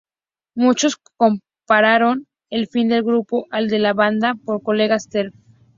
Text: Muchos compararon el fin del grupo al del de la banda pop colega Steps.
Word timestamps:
Muchos 0.55 0.97
compararon 1.15 2.25
el 2.49 2.65
fin 2.65 2.89
del 2.89 3.03
grupo 3.03 3.45
al 3.51 3.65
del 3.67 3.69
de 3.69 3.79
la 3.83 3.93
banda 3.93 4.33
pop 4.33 4.63
colega 4.63 4.97
Steps. 4.97 5.37